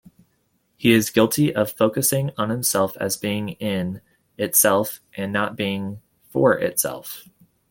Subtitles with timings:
[0.77, 7.27] He is guilty of focusing on himself as being-in-itself and not being-for-itself.